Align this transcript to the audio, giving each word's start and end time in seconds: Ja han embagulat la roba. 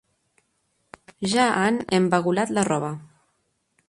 Ja 1.33 1.45
han 1.57 1.77
embagulat 1.99 2.55
la 2.59 2.65
roba. 2.71 2.91